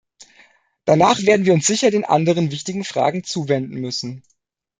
Danach 0.85 1.19
werden 1.27 1.45
wir 1.45 1.53
uns 1.53 1.67
sicher 1.67 1.91
den 1.91 2.05
anderen 2.05 2.49
wichtigen 2.49 2.83
Fragen 2.83 3.23
zuwenden 3.23 3.79
müssen. 3.79 4.23